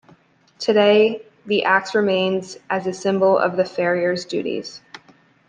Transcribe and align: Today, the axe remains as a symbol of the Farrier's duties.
Today, 0.57 1.21
the 1.45 1.63
axe 1.63 1.93
remains 1.93 2.57
as 2.71 2.87
a 2.87 2.91
symbol 2.91 3.37
of 3.37 3.55
the 3.55 3.65
Farrier's 3.65 4.25
duties. 4.25 4.81